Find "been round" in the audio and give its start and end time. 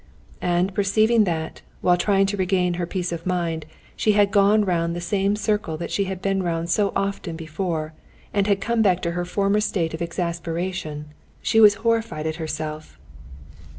6.23-6.71